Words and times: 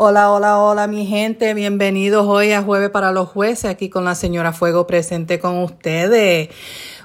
Hola, 0.00 0.30
hola, 0.30 0.60
hola 0.60 0.86
mi 0.86 1.06
gente, 1.06 1.54
bienvenidos 1.54 2.24
hoy 2.24 2.52
a 2.52 2.62
Jueves 2.62 2.88
para 2.90 3.10
los 3.10 3.30
Jueces, 3.30 3.64
aquí 3.64 3.90
con 3.90 4.04
la 4.04 4.14
señora 4.14 4.52
Fuego 4.52 4.86
presente 4.86 5.40
con 5.40 5.58
ustedes. 5.58 6.50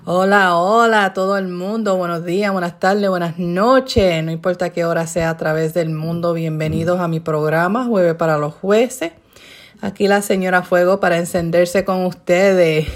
Hola, 0.05 0.57
hola 0.57 1.05
a 1.05 1.13
todo 1.15 1.39
el 1.39 1.47
mundo, 1.47 1.97
buenos 1.97 2.23
días, 2.23 2.51
buenas 2.51 2.79
tardes, 2.79 3.09
buenas 3.09 3.39
noches, 3.39 4.23
no 4.23 4.31
importa 4.31 4.69
qué 4.69 4.85
hora 4.85 5.07
sea 5.07 5.31
a 5.31 5.37
través 5.37 5.73
del 5.73 5.89
mundo, 5.89 6.33
bienvenidos 6.33 6.99
a 6.99 7.07
mi 7.07 7.19
programa 7.19 7.85
Jueves 7.85 8.13
para 8.13 8.37
los 8.37 8.53
Jueces. 8.53 9.13
Aquí 9.81 10.07
la 10.07 10.21
señora 10.21 10.61
Fuego 10.61 10.99
para 10.99 11.17
encenderse 11.17 11.83
con 11.85 12.05
ustedes. 12.05 12.87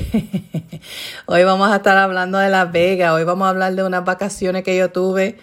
hoy 1.25 1.43
vamos 1.43 1.71
a 1.71 1.77
estar 1.77 1.98
hablando 1.98 2.38
de 2.38 2.50
Las 2.50 2.71
Vegas, 2.71 3.14
hoy 3.14 3.23
vamos 3.23 3.48
a 3.48 3.50
hablar 3.50 3.73
de 3.73 3.84
unas 3.84 4.05
vacaciones 4.05 4.64
que 4.64 4.77
yo 4.77 4.91
tuve 4.91 5.39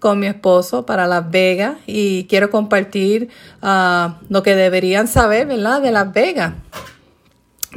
con 0.00 0.20
mi 0.20 0.26
esposo 0.26 0.86
para 0.86 1.06
Las 1.06 1.30
Vegas 1.30 1.76
y 1.86 2.24
quiero 2.24 2.50
compartir 2.50 3.28
ah, 3.62 4.18
lo 4.28 4.42
que 4.42 4.54
deberían 4.54 5.08
saber, 5.08 5.46
¿verdad? 5.46 5.82
De 5.82 5.90
Las 5.90 6.12
Vegas. 6.12 6.54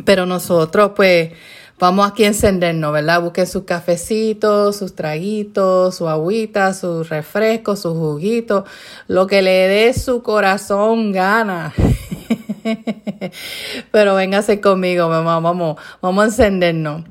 Pero 0.05 0.25
nosotros, 0.25 0.91
pues, 0.95 1.31
vamos 1.79 2.09
aquí 2.09 2.23
a 2.23 2.27
encendernos, 2.27 2.93
¿verdad? 2.93 3.21
Busquen 3.21 3.47
sus 3.47 3.63
cafecitos, 3.63 4.77
sus 4.77 4.95
traguitos, 4.95 5.95
su 5.95 6.07
agüita, 6.07 6.73
sus 6.73 7.09
refrescos, 7.09 7.81
sus 7.81 7.93
juguitos, 7.93 8.63
lo 9.07 9.27
que 9.27 9.41
le 9.41 9.67
dé 9.67 9.93
su 9.93 10.21
corazón 10.21 11.11
gana. 11.11 11.73
Pero 13.91 14.15
véngase 14.15 14.61
conmigo, 14.61 15.09
mamá, 15.09 15.39
vamos, 15.39 15.77
vamos 16.01 16.23
a 16.23 16.27
encendernos. 16.27 17.03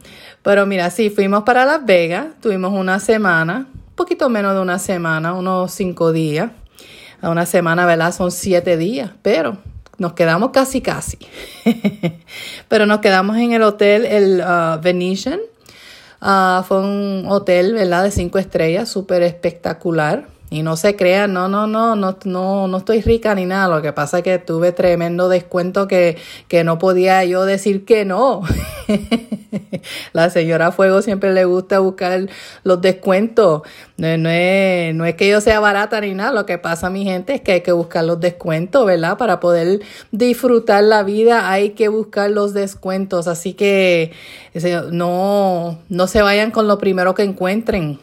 Pero 0.42 0.64
mira, 0.64 0.88
sí, 0.90 1.10
fuimos 1.10 1.42
para 1.42 1.66
Las 1.66 1.84
Vegas, 1.84 2.28
tuvimos 2.40 2.72
una 2.72 2.98
semana 3.00 3.66
poquito 4.00 4.30
menos 4.30 4.54
de 4.54 4.60
una 4.62 4.78
semana, 4.78 5.34
unos 5.34 5.72
cinco 5.72 6.10
días. 6.10 6.52
A 7.20 7.28
una 7.28 7.44
semana, 7.44 7.84
¿verdad? 7.84 8.14
Son 8.14 8.30
siete 8.30 8.78
días, 8.78 9.10
pero 9.20 9.58
nos 9.98 10.14
quedamos 10.14 10.52
casi, 10.52 10.80
casi. 10.80 11.18
pero 12.68 12.86
nos 12.86 13.00
quedamos 13.00 13.36
en 13.36 13.52
el 13.52 13.62
hotel, 13.62 14.06
el 14.06 14.40
uh, 14.40 14.80
Venetian. 14.80 15.38
Uh, 16.22 16.62
fue 16.62 16.80
un 16.80 17.26
hotel, 17.28 17.74
¿verdad? 17.74 18.04
De 18.04 18.10
cinco 18.10 18.38
estrellas, 18.38 18.88
súper 18.88 19.22
espectacular. 19.22 20.28
Y 20.52 20.64
no 20.64 20.76
se 20.76 20.96
crean, 20.96 21.32
no, 21.32 21.48
no, 21.48 21.68
no, 21.68 21.94
no, 21.94 22.18
no, 22.24 22.66
no 22.66 22.76
estoy 22.78 23.02
rica 23.02 23.36
ni 23.36 23.46
nada. 23.46 23.68
Lo 23.76 23.82
que 23.82 23.92
pasa 23.92 24.18
es 24.18 24.24
que 24.24 24.38
tuve 24.40 24.72
tremendo 24.72 25.28
descuento 25.28 25.86
que, 25.86 26.18
que 26.48 26.64
no 26.64 26.76
podía 26.80 27.24
yo 27.24 27.44
decir 27.44 27.84
que 27.84 28.04
no. 28.04 28.42
La 30.12 30.28
señora 30.28 30.72
Fuego 30.72 31.02
siempre 31.02 31.32
le 31.32 31.44
gusta 31.44 31.78
buscar 31.78 32.28
los 32.64 32.80
descuentos. 32.80 33.62
No, 33.96 34.18
no, 34.18 34.28
es, 34.28 34.92
no 34.92 35.04
es 35.04 35.14
que 35.14 35.28
yo 35.28 35.40
sea 35.40 35.60
barata 35.60 36.00
ni 36.00 36.14
nada. 36.14 36.32
Lo 36.32 36.46
que 36.46 36.58
pasa, 36.58 36.90
mi 36.90 37.04
gente, 37.04 37.34
es 37.34 37.40
que 37.42 37.52
hay 37.52 37.60
que 37.60 37.70
buscar 37.70 38.04
los 38.04 38.18
descuentos, 38.18 38.84
¿verdad? 38.84 39.18
Para 39.18 39.38
poder 39.38 39.80
disfrutar 40.10 40.82
la 40.82 41.04
vida 41.04 41.48
hay 41.48 41.70
que 41.70 41.86
buscar 41.86 42.28
los 42.28 42.54
descuentos. 42.54 43.28
Así 43.28 43.54
que 43.54 44.10
no, 44.90 45.78
no 45.88 46.06
se 46.08 46.22
vayan 46.22 46.50
con 46.50 46.66
lo 46.66 46.78
primero 46.78 47.14
que 47.14 47.22
encuentren 47.22 48.00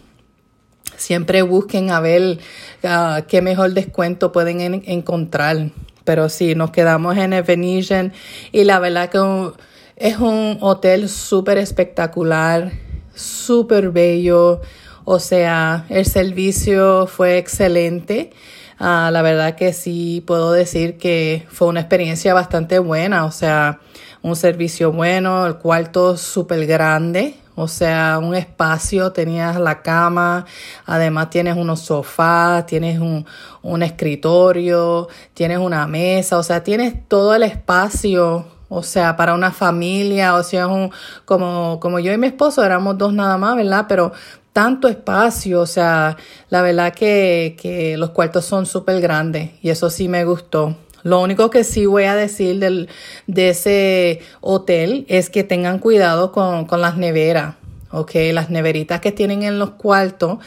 Siempre 0.98 1.44
busquen 1.44 1.92
a 1.92 2.02
ver 2.02 2.40
ah, 2.84 3.22
qué 3.28 3.42
mejor 3.42 3.74
descuento 3.74 4.32
pueden 4.32 4.84
encontrar. 4.86 5.70
Pero 6.04 6.28
sí, 6.30 6.56
nos 6.56 6.72
quedamos 6.72 7.18
en 7.18 7.34
el 7.34 7.44
Venetian 7.44 8.14
y 8.52 8.64
la 8.64 8.80
verdad 8.80 9.10
que 9.10 9.52
es 9.96 10.18
un 10.18 10.58
hotel 10.62 11.08
súper 11.10 11.58
espectacular, 11.58 12.72
súper 13.14 13.92
bello. 13.92 14.62
O 15.06 15.20
sea, 15.20 15.86
el 15.90 16.06
servicio 16.06 17.08
fue 17.08 17.38
excelente. 17.38 18.32
Ah, 18.80 19.10
la 19.12 19.22
verdad 19.22 19.56
que 19.56 19.74
sí 19.74 20.24
puedo 20.26 20.52
decir 20.52 20.98
que 20.98 21.46
fue 21.50 21.68
una 21.68 21.80
experiencia 21.82 22.34
bastante 22.34 22.80
buena. 22.80 23.26
O 23.26 23.32
sea, 23.32 23.80
un 24.22 24.36
servicio 24.36 24.92
bueno, 24.92 25.46
el 25.46 25.58
cuarto 25.58 26.18
súper 26.18 26.66
grande. 26.66 27.36
O 27.60 27.68
sea, 27.68 28.20
un 28.22 28.36
espacio, 28.36 29.12
tenías 29.12 29.60
la 29.60 29.82
cama, 29.82 30.46
además 30.86 31.32
tienes 31.32 31.58
unos 31.58 31.80
sofás, 31.80 32.68
tienes 32.68 33.00
un, 33.00 33.26
un 33.64 33.82
escritorio, 33.82 35.08
tienes 35.34 35.58
una 35.58 35.88
mesa, 35.88 36.38
o 36.38 36.44
sea, 36.44 36.64
tienes 36.64 37.08
todo 37.08 37.34
el 37.34 37.42
espacio 37.42 38.46
o 38.70 38.84
sea, 38.84 39.16
para 39.16 39.34
una 39.34 39.52
familia, 39.52 40.36
o 40.36 40.44
sea, 40.44 40.68
un, 40.68 40.92
como, 41.26 41.80
como 41.80 42.00
yo 42.00 42.14
y 42.14 42.18
mi 42.18 42.28
esposo 42.28 42.64
éramos 42.64 42.98
dos 42.98 43.12
nada 43.14 43.38
más, 43.38 43.56
¿verdad? 43.56 43.86
Pero 43.88 44.12
tanto 44.54 44.88
espacio, 44.88 45.62
o 45.62 45.66
sea, 45.66 46.18
la 46.50 46.62
verdad 46.62 46.94
que, 46.94 47.58
que 47.60 47.98
los 47.98 48.12
cuartos 48.12 48.46
son 48.46 48.66
súper 48.66 49.02
grandes 49.02 49.52
y 49.62 49.70
eso 49.70 49.90
sí 49.90 50.08
me 50.08 50.26
gustó. 50.26 50.76
Lo 51.08 51.22
único 51.22 51.50
que 51.50 51.64
sí 51.64 51.86
voy 51.86 52.04
a 52.04 52.16
decir 52.16 52.60
del, 52.60 52.90
de 53.28 53.52
ese 53.52 54.20
hotel 54.42 55.06
es 55.08 55.30
que 55.30 55.46
tengan 55.46 55.80
cuidado 55.80 56.34
con, 56.34 56.66
con 56.66 56.82
las 56.82 56.98
neveras. 56.98 57.56
Ok, 57.92 58.12
las 58.34 58.50
neveritas 58.50 59.00
que 59.00 59.14
tienen 59.14 59.44
en 59.44 59.58
los 59.58 59.70
cuartos, 59.70 60.40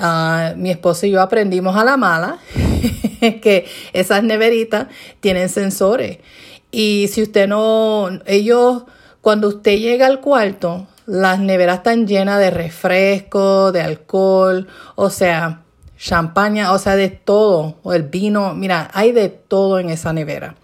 uh, 0.00 0.56
mi 0.56 0.72
esposo 0.72 1.06
y 1.06 1.10
yo 1.10 1.22
aprendimos 1.22 1.76
a 1.76 1.84
la 1.84 1.96
mala 1.96 2.38
que 3.20 3.66
esas 3.92 4.24
neveritas 4.24 4.88
tienen 5.20 5.48
sensores. 5.48 6.18
Y 6.72 7.06
si 7.06 7.22
usted 7.22 7.46
no, 7.46 8.08
ellos, 8.26 8.82
cuando 9.20 9.46
usted 9.46 9.78
llega 9.78 10.06
al 10.06 10.20
cuarto, 10.20 10.88
las 11.06 11.38
neveras 11.38 11.76
están 11.78 12.08
llenas 12.08 12.40
de 12.40 12.50
refresco, 12.50 13.70
de 13.70 13.82
alcohol, 13.82 14.66
o 14.96 15.08
sea, 15.08 15.62
champaña, 16.00 16.72
o 16.72 16.78
sea, 16.78 16.96
de 16.96 17.10
todo, 17.10 17.78
o 17.82 17.92
el 17.92 18.04
vino, 18.04 18.54
mira, 18.54 18.90
hay 18.94 19.12
de 19.12 19.28
todo 19.28 19.78
en 19.78 19.90
esa 19.90 20.12
nevera. 20.12 20.56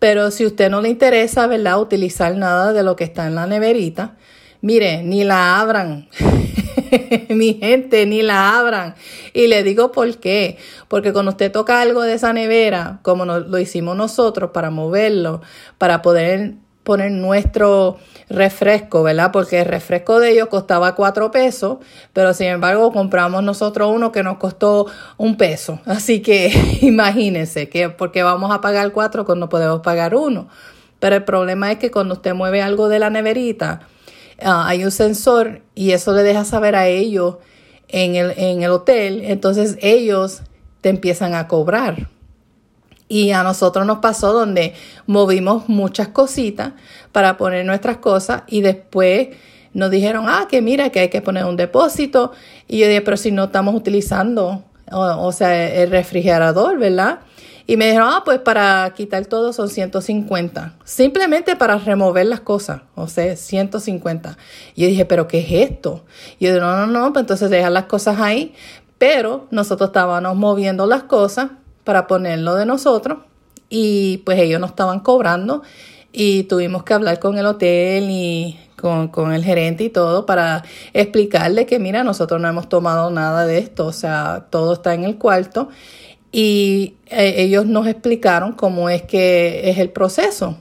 Pero 0.00 0.32
si 0.32 0.42
a 0.42 0.48
usted 0.48 0.68
no 0.70 0.80
le 0.80 0.88
interesa, 0.88 1.46
¿verdad?, 1.46 1.80
utilizar 1.80 2.36
nada 2.36 2.72
de 2.72 2.82
lo 2.82 2.96
que 2.96 3.04
está 3.04 3.28
en 3.28 3.36
la 3.36 3.46
neverita, 3.46 4.16
mire, 4.60 5.04
ni 5.04 5.22
la 5.22 5.60
abran. 5.60 6.08
Mi 7.28 7.54
gente, 7.54 8.04
ni 8.06 8.22
la 8.22 8.58
abran. 8.58 8.96
Y 9.32 9.46
le 9.46 9.62
digo 9.62 9.92
por 9.92 10.18
qué. 10.18 10.58
Porque 10.88 11.12
cuando 11.12 11.30
usted 11.30 11.52
toca 11.52 11.80
algo 11.80 12.02
de 12.02 12.14
esa 12.14 12.32
nevera, 12.32 12.98
como 13.02 13.24
lo 13.24 13.58
hicimos 13.58 13.96
nosotros 13.96 14.50
para 14.52 14.70
moverlo, 14.70 15.42
para 15.78 16.02
poder 16.02 16.54
poner 16.82 17.12
nuestro 17.12 17.98
refresco, 18.28 19.02
¿verdad? 19.02 19.30
Porque 19.32 19.60
el 19.60 19.66
refresco 19.66 20.18
de 20.18 20.30
ellos 20.30 20.48
costaba 20.48 20.94
cuatro 20.94 21.30
pesos, 21.30 21.78
pero 22.12 22.34
sin 22.34 22.48
embargo 22.48 22.92
compramos 22.92 23.42
nosotros 23.42 23.92
uno 23.94 24.10
que 24.10 24.22
nos 24.22 24.38
costó 24.38 24.86
un 25.16 25.36
peso. 25.36 25.80
Así 25.86 26.20
que 26.20 26.52
imagínense 26.82 27.68
que 27.68 27.90
porque 27.90 28.22
vamos 28.22 28.50
a 28.52 28.60
pagar 28.60 28.92
cuatro 28.92 29.24
cuando 29.24 29.48
podemos 29.48 29.80
pagar 29.80 30.14
uno. 30.14 30.48
Pero 30.98 31.16
el 31.16 31.24
problema 31.24 31.72
es 31.72 31.78
que 31.78 31.90
cuando 31.90 32.14
usted 32.14 32.34
mueve 32.34 32.62
algo 32.62 32.88
de 32.88 32.98
la 32.98 33.10
neverita, 33.10 33.80
ah, 34.40 34.66
hay 34.68 34.84
un 34.84 34.92
sensor 34.92 35.62
y 35.74 35.90
eso 35.92 36.12
le 36.12 36.22
deja 36.22 36.44
saber 36.44 36.76
a 36.76 36.86
ellos 36.86 37.36
en 37.88 38.14
el, 38.14 38.32
en 38.36 38.62
el 38.62 38.70
hotel, 38.70 39.22
entonces 39.24 39.76
ellos 39.80 40.42
te 40.80 40.88
empiezan 40.88 41.34
a 41.34 41.48
cobrar. 41.48 42.08
Y 43.12 43.32
a 43.32 43.42
nosotros 43.42 43.84
nos 43.84 43.98
pasó 43.98 44.32
donde 44.32 44.72
movimos 45.06 45.68
muchas 45.68 46.08
cositas 46.08 46.72
para 47.12 47.36
poner 47.36 47.66
nuestras 47.66 47.98
cosas 47.98 48.44
y 48.46 48.62
después 48.62 49.28
nos 49.74 49.90
dijeron, 49.90 50.24
ah, 50.28 50.46
que 50.48 50.62
mira, 50.62 50.88
que 50.88 51.00
hay 51.00 51.08
que 51.10 51.20
poner 51.20 51.44
un 51.44 51.56
depósito. 51.56 52.32
Y 52.66 52.78
yo 52.78 52.86
dije, 52.86 53.02
pero 53.02 53.18
si 53.18 53.30
no 53.30 53.44
estamos 53.44 53.74
utilizando, 53.74 54.64
o, 54.90 55.30
sea, 55.32 55.74
el 55.74 55.90
refrigerador, 55.90 56.78
¿verdad? 56.78 57.18
Y 57.66 57.76
me 57.76 57.84
dijeron, 57.84 58.08
ah, 58.10 58.22
pues 58.24 58.38
para 58.38 58.90
quitar 58.96 59.26
todo 59.26 59.52
son 59.52 59.68
150. 59.68 60.76
Simplemente 60.82 61.54
para 61.54 61.76
remover 61.76 62.24
las 62.24 62.40
cosas. 62.40 62.80
O 62.94 63.08
sea, 63.08 63.36
150. 63.36 64.38
Y 64.74 64.84
yo 64.84 64.88
dije, 64.88 65.04
¿pero 65.04 65.28
qué 65.28 65.40
es 65.40 65.70
esto? 65.70 66.06
Y 66.38 66.46
yo 66.46 66.52
dije, 66.54 66.60
no, 66.64 66.78
no, 66.78 66.86
no, 66.86 67.12
pues 67.12 67.24
entonces 67.24 67.50
dejar 67.50 67.72
las 67.72 67.84
cosas 67.84 68.18
ahí. 68.20 68.54
Pero 68.96 69.48
nosotros 69.50 69.90
estábamos 69.90 70.34
moviendo 70.34 70.86
las 70.86 71.02
cosas 71.02 71.50
para 71.84 72.06
ponerlo 72.06 72.54
de 72.54 72.66
nosotros 72.66 73.18
y 73.68 74.18
pues 74.18 74.38
ellos 74.38 74.60
nos 74.60 74.70
estaban 74.70 75.00
cobrando 75.00 75.62
y 76.12 76.44
tuvimos 76.44 76.82
que 76.82 76.94
hablar 76.94 77.18
con 77.18 77.38
el 77.38 77.46
hotel 77.46 78.08
y 78.10 78.58
con, 78.76 79.32
el 79.32 79.44
gerente 79.44 79.84
y 79.84 79.90
todo 79.90 80.26
para 80.26 80.64
explicarle 80.92 81.66
que 81.66 81.78
mira, 81.78 82.02
nosotros 82.04 82.40
no 82.40 82.48
hemos 82.48 82.68
tomado 82.68 83.10
nada 83.10 83.46
de 83.46 83.58
esto, 83.58 83.86
o 83.86 83.92
sea, 83.92 84.46
todo 84.50 84.74
está 84.74 84.92
en 84.94 85.04
el 85.04 85.16
cuarto 85.16 85.68
y 86.32 86.96
eh, 87.06 87.34
ellos 87.38 87.66
nos 87.66 87.86
explicaron 87.86 88.52
cómo 88.52 88.90
es 88.90 89.02
que 89.02 89.70
es 89.70 89.78
el 89.78 89.90
proceso. 89.90 90.58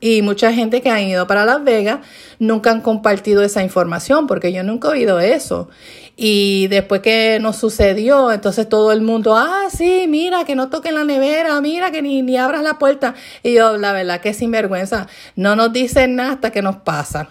Y 0.00 0.22
mucha 0.22 0.52
gente 0.52 0.80
que 0.80 0.90
ha 0.90 1.00
ido 1.00 1.26
para 1.26 1.44
Las 1.44 1.62
Vegas 1.64 2.00
nunca 2.38 2.70
han 2.70 2.80
compartido 2.80 3.42
esa 3.42 3.62
información 3.62 4.26
porque 4.26 4.52
yo 4.52 4.62
nunca 4.64 4.88
he 4.88 4.92
oído 4.92 5.20
eso. 5.20 5.68
Y 6.16 6.68
después 6.68 7.00
que 7.00 7.38
nos 7.40 7.56
sucedió, 7.56 8.32
entonces 8.32 8.68
todo 8.68 8.92
el 8.92 9.00
mundo, 9.00 9.34
ah, 9.36 9.64
sí, 9.74 10.06
mira, 10.08 10.44
que 10.44 10.54
no 10.54 10.68
toquen 10.68 10.94
la 10.94 11.04
nevera, 11.04 11.58
mira, 11.60 11.90
que 11.90 12.02
ni, 12.02 12.20
ni 12.22 12.36
abras 12.36 12.62
la 12.62 12.78
puerta. 12.78 13.14
Y 13.42 13.54
yo, 13.54 13.78
la 13.78 13.92
verdad 13.92 14.20
que 14.20 14.34
sinvergüenza, 14.34 15.06
no 15.36 15.56
nos 15.56 15.72
dicen 15.72 16.16
nada 16.16 16.32
hasta 16.32 16.50
que 16.50 16.60
nos 16.60 16.76
pasan. 16.76 17.28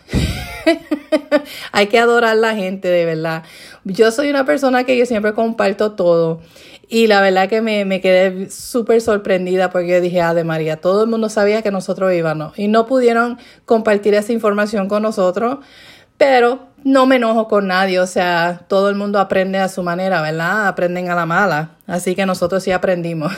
Hay 1.71 1.87
que 1.87 1.99
adorar 1.99 2.31
a 2.31 2.35
la 2.35 2.55
gente, 2.55 2.87
de 2.87 3.05
verdad. 3.05 3.43
Yo 3.83 4.11
soy 4.11 4.29
una 4.29 4.45
persona 4.45 4.83
que 4.83 4.97
yo 4.97 5.05
siempre 5.05 5.33
comparto 5.33 5.91
todo. 5.91 6.41
Y 6.89 7.07
la 7.07 7.21
verdad 7.21 7.47
que 7.47 7.61
me, 7.61 7.85
me 7.85 8.01
quedé 8.01 8.49
súper 8.49 8.99
sorprendida 8.99 9.69
porque 9.69 9.89
yo 9.89 10.01
dije, 10.01 10.21
ah, 10.21 10.33
de 10.33 10.43
María, 10.43 10.75
todo 10.75 11.03
el 11.03 11.09
mundo 11.09 11.29
sabía 11.29 11.61
que 11.61 11.71
nosotros 11.71 12.13
íbamos 12.13 12.59
y 12.59 12.67
no 12.67 12.85
pudieron 12.85 13.37
compartir 13.63 14.13
esa 14.13 14.33
información 14.33 14.89
con 14.89 15.03
nosotros, 15.03 15.59
pero 16.17 16.70
no 16.83 17.05
me 17.05 17.17
enojo 17.17 17.47
con 17.47 17.67
nadie, 17.67 17.99
o 17.99 18.07
sea, 18.07 18.65
todo 18.67 18.89
el 18.89 18.95
mundo 18.95 19.19
aprende 19.19 19.59
a 19.59 19.69
su 19.69 19.83
manera, 19.83 20.21
¿verdad? 20.21 20.67
Aprenden 20.67 21.09
a 21.09 21.15
la 21.15 21.25
mala, 21.25 21.71
así 21.85 22.15
que 22.15 22.25
nosotros 22.25 22.63
sí 22.63 22.71
aprendimos. 22.71 23.31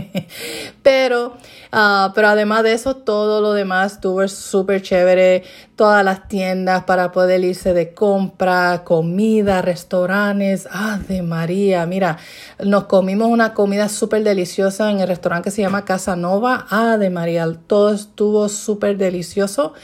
pero, 0.82 1.36
uh, 1.72 2.12
pero 2.14 2.28
además 2.28 2.64
de 2.64 2.72
eso, 2.72 2.96
todo 2.96 3.40
lo 3.40 3.52
demás 3.52 3.92
estuvo 3.92 4.26
súper 4.26 4.82
chévere, 4.82 5.44
todas 5.76 6.04
las 6.04 6.26
tiendas 6.26 6.82
para 6.82 7.12
poder 7.12 7.44
irse 7.44 7.74
de 7.74 7.94
compra, 7.94 8.82
comida, 8.84 9.62
restaurantes, 9.62 10.68
ah, 10.72 10.98
de 11.06 11.22
María, 11.22 11.86
mira, 11.86 12.18
nos 12.64 12.84
comimos 12.84 13.28
una 13.28 13.54
comida 13.54 13.88
súper 13.88 14.24
deliciosa 14.24 14.90
en 14.90 14.98
el 14.98 15.06
restaurante 15.06 15.44
que 15.44 15.50
se 15.52 15.62
llama 15.62 15.84
Casa 15.84 16.16
Nova, 16.16 16.66
ah, 16.70 16.96
de 16.96 17.10
María, 17.10 17.46
todo 17.68 17.94
estuvo 17.94 18.48
súper 18.48 18.96
delicioso 18.96 19.74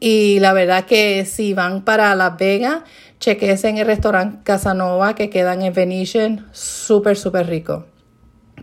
y 0.00 0.38
la 0.40 0.52
verdad 0.52 0.84
que 0.84 1.24
si 1.24 1.54
van 1.54 1.84
para 1.84 2.14
Las 2.14 2.36
Vegas, 2.38 2.82
chequense 3.18 3.68
en 3.68 3.78
el 3.78 3.86
restaurante 3.86 4.38
Casanova 4.44 5.14
que 5.14 5.30
quedan 5.30 5.62
en 5.62 5.72
Venetian, 5.72 6.46
súper, 6.52 7.16
súper 7.16 7.48
rico. 7.48 7.86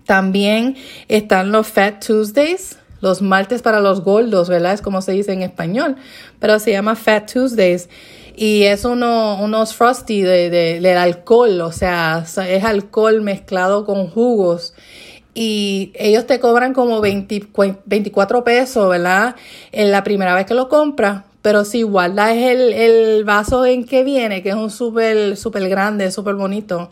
También 0.06 0.76
están 1.08 1.52
los 1.52 1.68
Fat 1.68 2.06
Tuesdays, 2.06 2.80
los 3.02 3.22
martes 3.22 3.62
para 3.62 3.80
los 3.80 4.02
gordos, 4.02 4.50
¿verdad? 4.50 4.74
Es 4.74 4.82
como 4.82 5.02
se 5.02 5.12
dice 5.12 5.34
en 5.34 5.42
español, 5.42 5.96
pero 6.40 6.60
se 6.60 6.72
llama 6.72 6.96
Fat 6.96 7.32
Tuesdays. 7.32 7.90
Y 8.38 8.64
es 8.64 8.84
uno, 8.84 9.42
unos 9.42 9.74
frosty 9.74 10.22
de, 10.22 10.50
de, 10.50 10.82
del 10.82 10.98
alcohol, 10.98 11.62
o 11.62 11.72
sea, 11.72 12.26
es 12.26 12.64
alcohol 12.66 13.22
mezclado 13.22 13.86
con 13.86 14.10
jugos 14.10 14.74
y 15.36 15.92
ellos 15.96 16.26
te 16.26 16.40
cobran 16.40 16.74
como 16.74 17.02
24 17.02 18.44
pesos, 18.46 18.90
¿verdad? 18.90 19.36
En 19.74 19.92
la 19.92 20.04
primera 20.04 20.34
vez 20.34 20.46
que 20.46 20.54
lo 20.54 20.70
compras. 20.70 21.24
Pero 21.42 21.66
si 21.66 21.84
guardas 21.84 22.32
el, 22.32 22.74
el 22.74 23.24
vaso 23.26 23.66
en 23.66 23.86
que 23.86 24.04
viene, 24.04 24.42
que 24.42 24.50
es 24.50 24.56
un 24.56 24.72
súper, 24.72 25.38
súper 25.38 25.68
grande, 25.70 26.10
súper 26.10 26.36
bonito. 26.36 26.90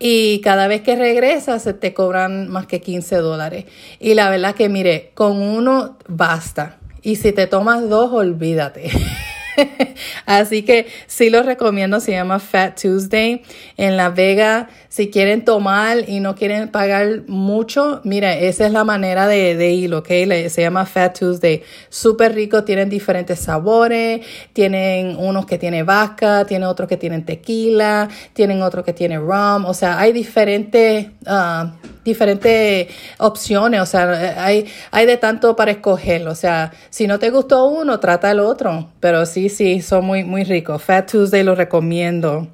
Y 0.00 0.40
cada 0.40 0.66
vez 0.66 0.82
que 0.82 0.96
regresas 0.96 1.62
se 1.62 1.72
te 1.72 1.94
cobran 1.94 2.48
más 2.48 2.66
que 2.66 2.80
15 2.80 3.16
dólares. 3.16 3.64
Y 4.00 4.14
la 4.14 4.28
verdad 4.28 4.54
que 4.56 4.68
mire, 4.68 5.12
con 5.14 5.40
uno 5.40 5.96
basta. 6.08 6.78
Y 7.02 7.16
si 7.16 7.32
te 7.32 7.46
tomas 7.46 7.88
dos, 7.88 8.12
olvídate. 8.12 8.90
Así 10.26 10.62
que 10.62 10.86
sí 11.06 11.30
lo 11.30 11.42
recomiendo, 11.42 12.00
se 12.00 12.12
llama 12.12 12.38
Fat 12.38 12.80
Tuesday 12.80 13.42
en 13.76 13.96
La 13.96 14.10
Vega. 14.10 14.68
Si 14.88 15.10
quieren 15.10 15.44
tomar 15.44 16.08
y 16.08 16.20
no 16.20 16.34
quieren 16.34 16.68
pagar 16.68 17.22
mucho, 17.28 18.00
mira, 18.04 18.34
esa 18.34 18.66
es 18.66 18.72
la 18.72 18.84
manera 18.84 19.26
de, 19.26 19.70
ir, 19.70 19.94
¿ok? 19.94 20.08
Se 20.48 20.60
llama 20.62 20.86
Fat 20.86 21.18
Tuesday. 21.18 21.62
Súper 21.88 22.34
rico, 22.34 22.64
tienen 22.64 22.88
diferentes 22.88 23.38
sabores, 23.38 24.20
tienen 24.52 25.16
unos 25.16 25.46
que 25.46 25.58
tienen 25.58 25.84
vaca, 25.86 26.44
tienen 26.44 26.68
otros 26.68 26.88
que 26.88 26.96
tienen 26.96 27.24
tequila, 27.24 28.08
tienen 28.32 28.62
otros 28.62 28.84
que 28.84 28.92
tienen 28.92 29.20
rum, 29.20 29.64
o 29.66 29.74
sea, 29.74 29.98
hay 29.98 30.12
diferentes... 30.12 31.06
Uh, 31.26 31.97
diferentes 32.08 32.88
opciones, 33.18 33.80
o 33.80 33.86
sea, 33.86 34.44
hay, 34.44 34.66
hay 34.90 35.06
de 35.06 35.16
tanto 35.16 35.54
para 35.54 35.70
escoger, 35.70 36.26
o 36.26 36.34
sea, 36.34 36.72
si 36.90 37.06
no 37.06 37.18
te 37.18 37.30
gustó 37.30 37.66
uno, 37.66 38.00
trata 38.00 38.30
el 38.30 38.40
otro, 38.40 38.90
pero 39.00 39.26
sí, 39.26 39.48
sí, 39.48 39.80
son 39.82 40.04
muy, 40.04 40.24
muy 40.24 40.44
ricos. 40.44 40.82
Fat 40.82 41.10
Tuesday 41.10 41.42
lo 41.42 41.54
recomiendo. 41.54 42.48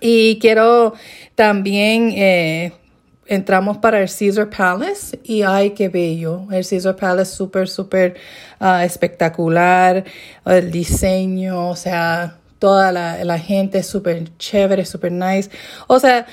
Y 0.00 0.38
quiero 0.38 0.94
también, 1.34 2.12
eh, 2.14 2.72
entramos 3.26 3.78
para 3.78 4.00
el 4.00 4.08
Caesar 4.08 4.48
Palace 4.50 5.18
y 5.22 5.42
ay, 5.42 5.70
qué 5.70 5.88
bello. 5.88 6.46
El 6.50 6.66
Caesar 6.66 6.96
Palace 6.96 7.34
súper, 7.34 7.68
súper 7.68 8.16
uh, 8.60 8.82
espectacular. 8.82 10.04
El 10.44 10.70
diseño, 10.70 11.68
o 11.68 11.76
sea, 11.76 12.38
toda 12.58 12.90
la, 12.90 13.24
la 13.24 13.38
gente 13.38 13.82
súper 13.82 14.36
chévere, 14.38 14.84
súper 14.84 15.12
nice. 15.12 15.50
O 15.86 15.98
sea, 16.00 16.26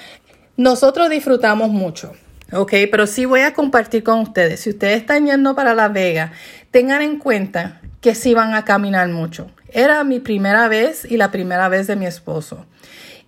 nosotros 0.57 1.09
disfrutamos 1.09 1.69
mucho. 1.69 2.13
Ok, 2.51 2.73
pero 2.91 3.07
sí 3.07 3.25
voy 3.25 3.41
a 3.41 3.53
compartir 3.53 4.03
con 4.03 4.19
ustedes. 4.19 4.59
Si 4.61 4.69
ustedes 4.69 4.97
están 4.97 5.25
yendo 5.25 5.55
para 5.55 5.73
La 5.73 5.87
Vega, 5.87 6.31
tengan 6.71 7.01
en 7.01 7.17
cuenta 7.17 7.81
que 8.01 8.13
sí 8.13 8.33
van 8.33 8.53
a 8.53 8.65
caminar 8.65 9.09
mucho. 9.09 9.49
Era 9.69 10.03
mi 10.03 10.19
primera 10.19 10.67
vez 10.67 11.05
y 11.09 11.17
la 11.17 11.31
primera 11.31 11.69
vez 11.69 11.87
de 11.87 11.95
mi 11.95 12.05
esposo. 12.05 12.65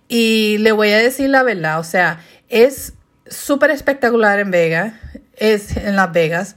Y 0.08 0.58
le 0.58 0.72
voy 0.72 0.90
a 0.90 0.98
decir 0.98 1.28
la 1.30 1.42
verdad, 1.42 1.80
o 1.80 1.84
sea, 1.84 2.20
es 2.48 2.94
súper 3.26 3.70
espectacular 3.70 4.38
en 4.38 4.50
Vega, 4.50 5.00
es 5.36 5.76
en 5.76 5.96
Las 5.96 6.12
Vegas, 6.12 6.56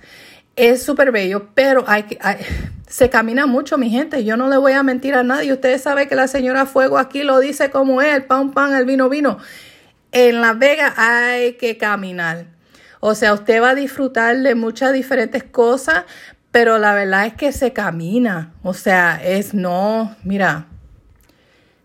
es 0.55 0.83
súper 0.83 1.11
bello, 1.11 1.49
pero 1.53 1.83
hay, 1.87 2.05
hay, 2.21 2.37
se 2.87 3.09
camina 3.09 3.45
mucho, 3.45 3.77
mi 3.77 3.89
gente. 3.89 4.23
Yo 4.23 4.37
no 4.37 4.49
le 4.49 4.57
voy 4.57 4.73
a 4.73 4.83
mentir 4.83 5.15
a 5.15 5.23
nadie. 5.23 5.53
Ustedes 5.53 5.81
saben 5.81 6.07
que 6.07 6.15
la 6.15 6.27
señora 6.27 6.65
Fuego 6.65 6.97
aquí 6.97 7.23
lo 7.23 7.39
dice 7.39 7.71
como 7.71 8.01
es, 8.01 8.13
el 8.13 8.23
pan, 8.25 8.51
pan, 8.51 8.75
el 8.75 8.85
vino, 8.85 9.09
vino. 9.09 9.37
En 10.11 10.41
Las 10.41 10.59
Vegas 10.59 10.93
hay 10.97 11.53
que 11.53 11.77
caminar. 11.77 12.47
O 12.99 13.15
sea, 13.15 13.33
usted 13.33 13.61
va 13.61 13.69
a 13.69 13.75
disfrutar 13.75 14.37
de 14.37 14.55
muchas 14.55 14.93
diferentes 14.93 15.43
cosas, 15.43 16.03
pero 16.51 16.77
la 16.77 16.93
verdad 16.93 17.25
es 17.25 17.33
que 17.33 17.51
se 17.51 17.73
camina. 17.73 18.53
O 18.61 18.73
sea, 18.73 19.21
es 19.23 19.53
no, 19.53 20.15
mira, 20.23 20.67